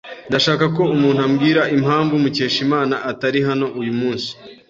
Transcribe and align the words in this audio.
Ndashaka 0.29 0.65
ko 0.75 0.81
umuntu 0.95 1.19
ambwira 1.27 1.61
impamvu 1.75 2.13
Mukeshimana 2.23 2.95
atari 3.11 3.39
hano 3.47 3.65
uyu 3.79 3.93
munsi. 3.99 4.29